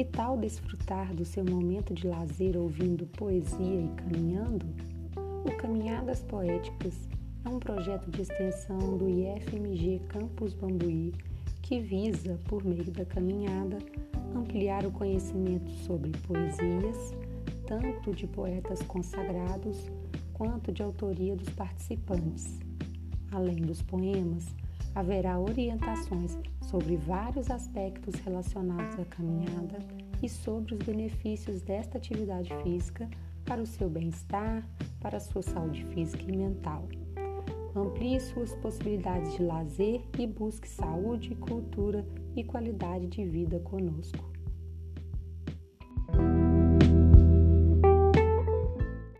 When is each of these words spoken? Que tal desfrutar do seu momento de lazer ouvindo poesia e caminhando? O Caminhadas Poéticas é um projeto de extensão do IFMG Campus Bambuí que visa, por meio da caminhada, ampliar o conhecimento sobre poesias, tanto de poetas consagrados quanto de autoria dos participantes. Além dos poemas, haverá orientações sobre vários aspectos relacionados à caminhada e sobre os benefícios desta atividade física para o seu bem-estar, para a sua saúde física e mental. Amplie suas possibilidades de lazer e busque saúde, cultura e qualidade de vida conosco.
Que 0.00 0.04
tal 0.06 0.38
desfrutar 0.38 1.14
do 1.14 1.26
seu 1.26 1.44
momento 1.44 1.92
de 1.92 2.06
lazer 2.06 2.56
ouvindo 2.56 3.06
poesia 3.06 3.82
e 3.82 3.88
caminhando? 3.96 4.64
O 5.44 5.54
Caminhadas 5.58 6.22
Poéticas 6.22 7.06
é 7.44 7.48
um 7.50 7.58
projeto 7.58 8.10
de 8.10 8.22
extensão 8.22 8.96
do 8.96 9.10
IFMG 9.10 10.00
Campus 10.08 10.54
Bambuí 10.54 11.12
que 11.60 11.80
visa, 11.80 12.40
por 12.48 12.64
meio 12.64 12.90
da 12.90 13.04
caminhada, 13.04 13.78
ampliar 14.34 14.86
o 14.86 14.90
conhecimento 14.90 15.70
sobre 15.84 16.12
poesias, 16.26 17.14
tanto 17.66 18.14
de 18.14 18.26
poetas 18.26 18.80
consagrados 18.84 19.90
quanto 20.32 20.72
de 20.72 20.82
autoria 20.82 21.36
dos 21.36 21.50
participantes. 21.50 22.58
Além 23.30 23.60
dos 23.60 23.82
poemas, 23.82 24.46
haverá 24.94 25.38
orientações 25.38 26.38
sobre 26.70 26.96
vários 26.96 27.50
aspectos 27.50 28.14
relacionados 28.20 28.98
à 28.98 29.04
caminhada 29.04 29.78
e 30.22 30.28
sobre 30.28 30.74
os 30.74 30.82
benefícios 30.82 31.62
desta 31.62 31.98
atividade 31.98 32.54
física 32.62 33.08
para 33.44 33.60
o 33.60 33.66
seu 33.66 33.90
bem-estar, 33.90 34.64
para 35.00 35.16
a 35.16 35.20
sua 35.20 35.42
saúde 35.42 35.84
física 35.86 36.22
e 36.22 36.36
mental. 36.36 36.88
Amplie 37.74 38.20
suas 38.20 38.54
possibilidades 38.56 39.34
de 39.34 39.42
lazer 39.42 40.02
e 40.18 40.26
busque 40.26 40.68
saúde, 40.68 41.34
cultura 41.34 42.06
e 42.36 42.44
qualidade 42.44 43.06
de 43.08 43.24
vida 43.24 43.58
conosco. 43.60 44.39